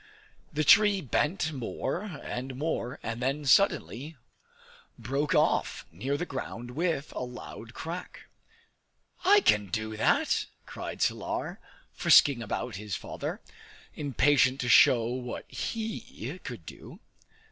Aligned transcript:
The 0.51 0.63
tree 0.63 0.99
bent 0.99 1.53
more 1.53 2.01
and 2.23 2.55
more, 2.55 2.99
and 3.03 3.21
then 3.21 3.45
suddenly 3.45 4.17
broke 4.97 5.35
off 5.35 5.85
near 5.91 6.17
the 6.17 6.25
ground 6.25 6.71
with 6.71 7.11
a 7.13 7.19
loud 7.19 7.75
crack. 7.75 8.25
"I 9.23 9.41
can 9.41 9.67
do 9.67 9.95
that!" 9.97 10.47
cried 10.65 11.03
Salar, 11.03 11.59
frisking 11.93 12.41
around 12.41 12.77
his 12.77 12.95
father, 12.95 13.41
impatient 13.93 14.59
to 14.61 14.69
show 14.69 15.03
what 15.03 15.45
he 15.51 16.39
could 16.43 16.65
do. 16.65 16.99